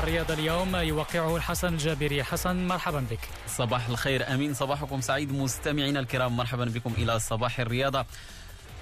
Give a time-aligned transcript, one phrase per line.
[0.00, 0.76] الرياضة اليوم.
[0.76, 2.24] يوقعه الحسن الجابري.
[2.24, 3.18] حسن مرحبا بك.
[3.46, 4.54] صباح الخير أمين.
[4.54, 5.32] صباحكم سعيد.
[5.32, 8.06] مستمعينا الكرام مرحبا بكم إلى صباح الرياضة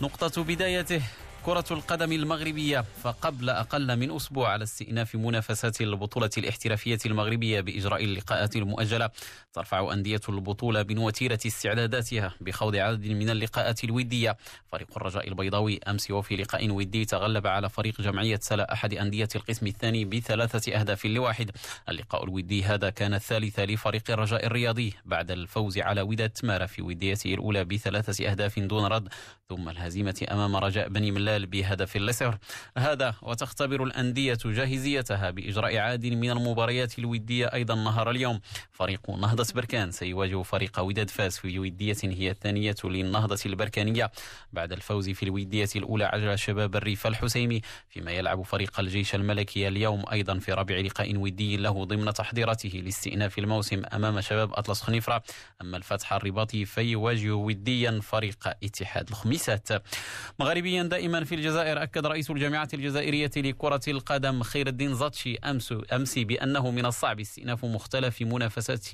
[0.00, 1.02] نقطة بدايته.
[1.46, 8.56] كرة القدم المغربية فقبل أقل من أسبوع على استئناف منافسات البطولة الاحترافية المغربية بإجراء اللقاءات
[8.56, 9.10] المؤجلة
[9.52, 14.36] ترفع أندية البطولة من وتيرة استعداداتها بخوض عدد من اللقاءات الودية.
[14.72, 19.66] فريق الرجاء البيضاوي أمس وفي لقاء ودي تغلب على فريق جمعية سلا أحد أندية القسم
[19.66, 21.50] الثاني بثلاثة أهداف لواحد.
[21.88, 27.34] اللقاء الودي هذا كان الثالث لفريق الرجاء الرياضي بعد الفوز على وداد تمارا في وديته
[27.34, 29.08] الأولى بثلاثة أهداف دون رد
[29.48, 32.38] ثم الهزيمة أمام رجاء بني ملال بهدف لصفر
[32.78, 38.40] هذا وتختبر الأندية جاهزيتها بإجراء عاد من المباريات الودية أيضا نهار اليوم.
[38.72, 44.10] فريق نهضة بركان سيواجه فريق وداد فاس في ودية هي الثانية للنهضة البركانية.
[44.52, 50.04] بعد الفوز في الودية الأولى على شباب الريف الحسيمي فيما يلعب فريق الجيش الملكي اليوم
[50.12, 55.22] أيضا في رابع لقاء ودي له ضمن تحضيراته لاستئناف الموسم أمام شباب أطلس خنيفرة.
[55.62, 59.68] أما الفتح الرباطي فيواجه وديا فريق اتحاد الخميسات.
[60.38, 66.18] مغربيا دائما في الجزائر أكد رئيس الجامعة الجزائرية لكرة القدم خير الدين زاتشي أمس أمس
[66.18, 68.86] بأنه من الصعب استئناف مختلف منافسات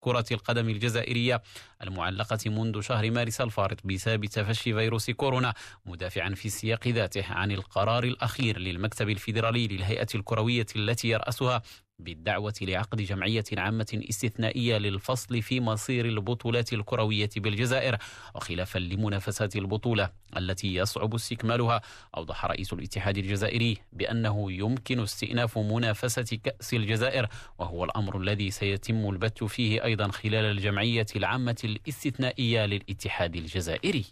[0.00, 1.42] كرة القدم الجزائرية
[1.82, 5.54] المعلقة منذ شهر مارس الفارط بسبب تفشي فيروس كورونا
[5.86, 11.62] مدافعا في السياق ذاته عن القرار الأخير للمكتب الفيدرالي للهيئة الكروية التي يرأسها
[12.08, 17.96] بالدعوة لعقد جمعية عامة استثنائية للفصل في مصير البطولات الكروية بالجزائر
[18.34, 21.80] وخلافا لمنافسات البطولة التي يصعب استكمالها
[22.16, 27.26] أوضح رئيس الاتحاد الجزائري بأنه يمكن استئناف منافسة كأس الجزائر
[27.58, 34.04] وهو الأمر الذي سيتم البت فيه أيضا خلال الجمعية العامة الاستثنائية للاتحاد الجزائري.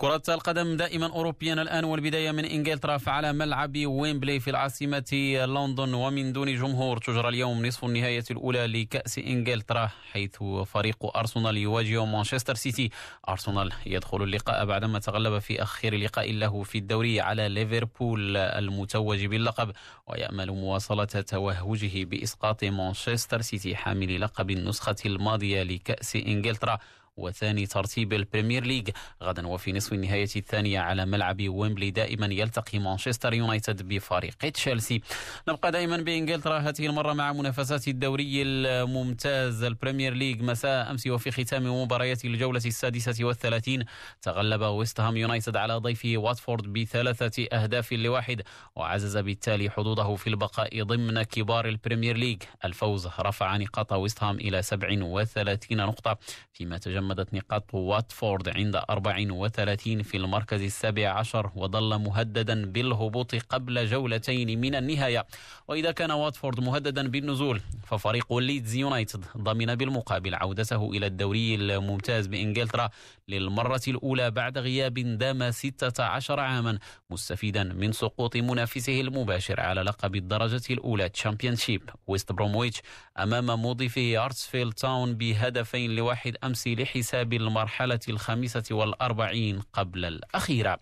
[0.00, 5.94] كرة القدم دائما أوروبيا الآن والبداية من إنجلترا فعلى ملعب ويمبلي في العاصمة لندن.
[5.94, 12.54] ومن دون جمهور تجرى اليوم نصف النهاية الأولى لكأس إنجلترا حيث فريق أرسنال يواجه مانشستر
[12.54, 12.90] سيتي.
[13.28, 19.72] أرسنال يدخل اللقاء بعدما تغلب في أخير لقاء له في الدوري على ليفربول المتوج باللقب
[20.06, 26.78] ويأمل مواصلة توهجه بإسقاط مانشستر سيتي حامل لقب النسخة الماضية لكأس إنجلترا.
[27.20, 28.90] وثاني ترتيب ال Premier League
[29.22, 35.02] غدا وفي نصف النهاية الثانية على ملعب ويمبلي دائما يلتقي مانشستر يونايتد بفريق تشيلسي.
[35.48, 36.58] نبقى دائما بإنجلترا.
[36.58, 42.62] هذه المرة مع منافسات الدوري الممتاز ال Premier League مساء أمس وفي ختام مباريات الجولة
[42.66, 43.84] السادسة والثلاثين.
[44.22, 48.42] تغلب ويست هام يونايتد على ضيفه واتفورد بثلاثة أهداف لواحد
[48.76, 54.36] وعزز بالتالي حظوظه في البقاء ضمن كبار ال Premier League الفوز رفع نقاط ويست هام
[54.36, 56.18] إلى 37 نقطة
[56.52, 63.86] فيما تجمع تجمدت نقاط واتفورد عند 34 في المركز السابع عشر وظل مهددا بالهبوط قبل
[63.86, 65.26] جولتين من النهاية.
[65.68, 72.90] وإذا كان واتفورد مهددا بالنزول ففريق ليدز يونايتد ضمن بالمقابل عودته إلى الدوري الممتاز بإنجلترا
[73.28, 76.78] للمرة الأولى بعد غياب دام 16 عاما
[77.10, 82.82] مستفيدا من سقوط منافسه المباشر على لقب الدرجة الأولى Championship ويست برومويتش
[83.18, 86.99] أمام مضيفه هيدرسفيلد تاون بهدفين لواحد أمس لحساب
[87.36, 90.80] المرحلة الخامسة والأربعين قبل الأخيرة.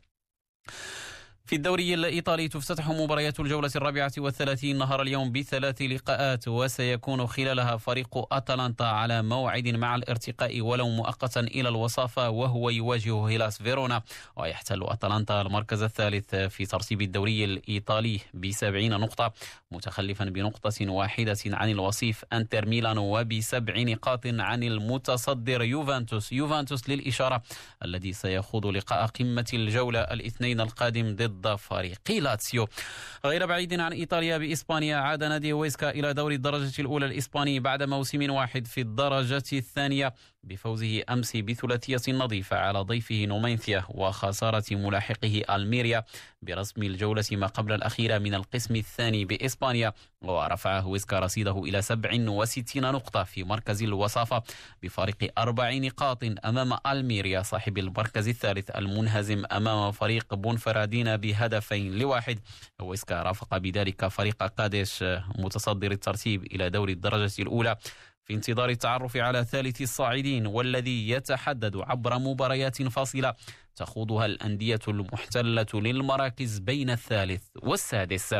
[1.48, 8.34] في الدوري الإيطالي تفتتح مباريات الجولة الرابعة والثلاثين نهار اليوم بثلاث لقاءات وسيكون خلالها فريق
[8.34, 14.02] أتلانتا على موعد مع الارتقاء ولو مؤقتا إلى الوصافة وهو يواجه هيلاس فيرونا.
[14.36, 19.32] ويحتل أتلانتا المركز الثالث في ترتيب الدوري الإيطالي بسبعين نقطة
[19.70, 26.32] متخلفا بنقطة واحدة عن الوصيف أنتر ميلان وبسبع نقاط عن المتصدر يوفنتوس.
[26.32, 27.42] يوفنتوس للإشارة
[27.84, 32.68] الذي سيخوض لقاء قمة الجولة الاثنين القادم ضد ضد فريق لاتسيو
[33.24, 38.30] غير بعيد عن إيطاليا بإسبانيا عاد نادي ويسكا إلى دوري الدرجة الأولى الإسباني بعد موسم
[38.30, 40.14] واحد في الدرجة الثانية.
[40.48, 46.04] بفوزه أمس بثلاثية نظيفة على ضيفه نومينثيا وخسارة ملاحقه ألميريا
[46.42, 49.92] برسم الجولة ما قبل الأخيرة من القسم الثاني بإسبانيا
[50.22, 54.42] ورفع ويسكا رصيده إلى 67 نقطة في مركز الوصافة
[54.82, 62.38] بفارق أربع نقاط أمام ألميريا صاحب المركز الثالث المنهزم أمام فريق بونفرادينا بهدفين لواحد.
[62.82, 65.04] ويسكا رافق بذلك فريق قادش
[65.38, 67.76] متصدر الترتيب إلى دوري الدرجة الأولى.
[68.28, 73.34] في انتظار التعرف على ثالث الصاعدين والذي يتحدد عبر مباريات فاصلة
[73.76, 78.34] تخوضها الأندية المحتلة للمراكز بين الثالث والسادس.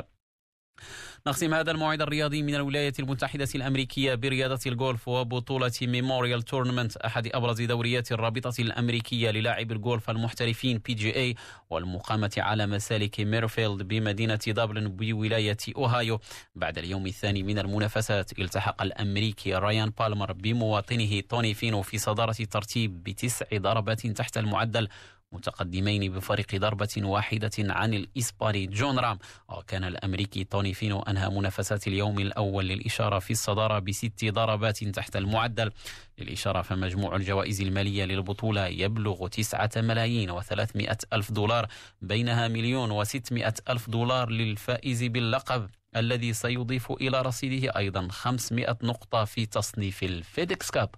[1.27, 7.63] نختم هذا الموعد الرياضي من الولايات المتحدة الأمريكية برياضة الجولف وبطولة Memorial Tournament أحد أبرز
[7.63, 11.35] دوريات الرابطة الأمريكية للاعب الجولف المحترفين PGA
[11.71, 16.21] والمقامة على مسالك ميرفيلد بمدينة دبلن بولاية أوهايو.
[16.55, 23.03] بعد اليوم الثاني من المنافسات التحق الأمريكي ريان بالمر بمواطنه توني فينو في صدارة الترتيب
[23.03, 24.89] بتسع ضربات تحت المعدل
[25.33, 29.19] متقدمين بفرق ضربة واحدة عن الإسباني جون رام.
[29.49, 35.71] وكان الأمريكي توني فينو أنهى منافسات اليوم الأول للإشارة في الصدارة بست ضربات تحت المعدل.
[36.19, 41.67] للإشارة فمجموع الجوائز المالية للبطولة يبلغ تسعة ملايين وثلاثمائة ألف دولار
[42.03, 49.47] بينها مليون وستمائة ألف دولار للفائز باللقب الذي سيضيف إلى رصيده أيضا 500 نقطة في
[49.47, 50.91] تصنيف ال FedEx Cup.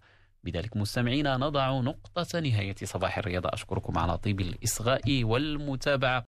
[0.44, 3.50] بذلك مستمعينا نضع نقطة نهاية صباح الرياضة.
[3.52, 6.18] أشكركم على طيب الإصغاء والمتابعة.